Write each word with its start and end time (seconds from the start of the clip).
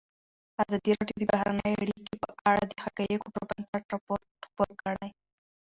ازادي 0.63 0.91
راډیو 0.97 1.17
د 1.19 1.23
بهرنۍ 1.31 1.73
اړیکې 1.81 2.15
په 2.23 2.29
اړه 2.51 2.63
د 2.67 2.71
حقایقو 2.85 3.33
پر 3.33 3.43
بنسټ 3.49 3.83
راپور 3.93 4.19
خپور 4.47 4.69
کړی. 4.83 5.09